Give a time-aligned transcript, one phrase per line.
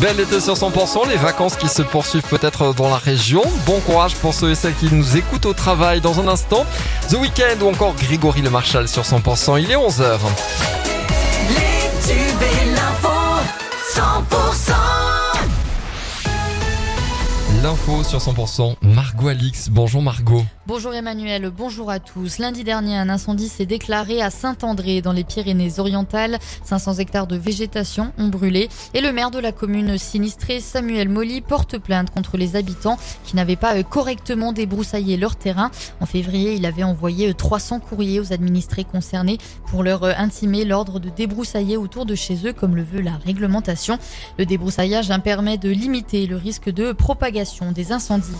[0.00, 3.42] Bel été sur 100%, les vacances qui se poursuivent peut-être dans la région.
[3.66, 6.66] Bon courage pour ceux et celles qui nous écoutent au travail dans un instant.
[7.10, 10.18] The Weekend ou encore Grégory Le Marchal sur 100%, il est 11h.
[17.60, 19.68] L'info sur 100%, Margot Alix.
[19.68, 20.44] Bonjour Margot.
[20.66, 22.38] Bonjour Emmanuel, bonjour à tous.
[22.38, 26.38] Lundi dernier, un incendie s'est déclaré à Saint-André dans les Pyrénées-Orientales.
[26.62, 31.40] 500 hectares de végétation ont brûlé et le maire de la commune sinistrée, Samuel Molly,
[31.40, 35.72] porte plainte contre les habitants qui n'avaient pas euh, correctement débroussaillé leur terrain.
[36.00, 40.64] En février, il avait envoyé 300 euh, courriers aux administrés concernés pour leur euh, intimer
[40.64, 43.98] l'ordre de débroussailler autour de chez eux comme le veut la réglementation.
[44.38, 48.32] Le débroussaillage permet de limiter le risque de propagation des incendies.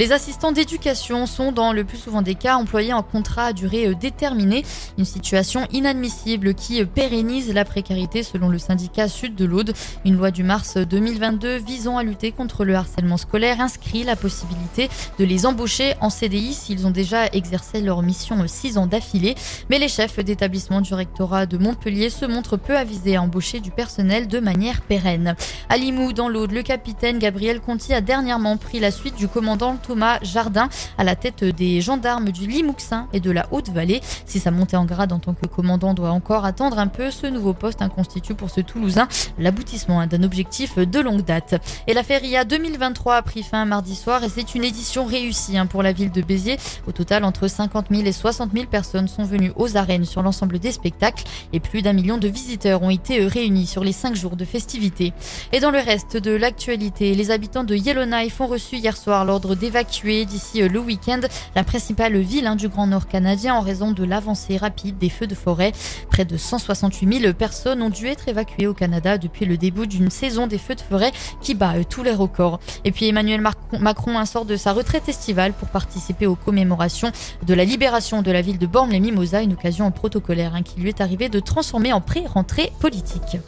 [0.00, 3.86] Les assistants d'éducation sont dans le plus souvent des cas employés en contrat à durée
[3.86, 4.64] euh, déterminée,
[4.96, 9.74] une situation inadmissible qui euh, pérennise la précarité selon le syndicat Sud de l'Aude.
[10.06, 14.88] Une loi du mars 2022 visant à lutter contre le harcèlement scolaire inscrit la possibilité
[15.18, 19.34] de les embaucher en CDI s'ils ont déjà exercé leur mission euh, six ans d'affilée.
[19.68, 23.70] Mais les chefs d'établissement du rectorat de Montpellier se montrent peu avisés à embaucher du
[23.70, 25.36] personnel de manière pérenne.
[25.68, 29.76] À Limoux, dans l'Aude, le capitaine Gabriel Conti a dernièrement pris la suite du commandant
[29.90, 34.00] Thomas Jardin à la tête des gendarmes du Limouxin et de la Haute-Vallée.
[34.24, 37.26] Si sa montée en grade en tant que commandant doit encore attendre un peu, ce
[37.26, 41.60] nouveau poste constitue pour ce Toulousain l'aboutissement d'un objectif de longue date.
[41.88, 45.66] Et la Feria 2023 a pris fin mardi soir et c'est une édition réussie hein,
[45.66, 46.58] pour la ville de Béziers.
[46.86, 50.60] Au total, entre 50 000 et 60 000 personnes sont venues aux arènes sur l'ensemble
[50.60, 54.36] des spectacles et plus d'un million de visiteurs ont été réunis sur les cinq jours
[54.36, 55.12] de festivités.
[55.50, 59.56] Et dans le reste de l'actualité, les habitants de Yellowknife ont reçu hier soir l'ordre
[59.56, 61.20] d'évacuer évacuer d'ici euh, le week-end
[61.54, 65.28] la principale ville hein, du Grand Nord canadien en raison de l'avancée rapide des feux
[65.28, 65.70] de forêt.
[66.10, 70.10] Près de 168 000 personnes ont dû être évacuées au Canada depuis le début d'une
[70.10, 72.58] saison des feux de forêt qui bat euh, tous les records.
[72.84, 73.40] Et puis Emmanuel
[73.78, 77.12] Macron sort de sa retraite estivale pour participer aux commémorations
[77.46, 81.00] de la libération de la ville de Bormes-les-Mimosas, une occasion protocolaire hein, qui lui est
[81.00, 83.38] arrivée de transformer en pré-rentrée politique.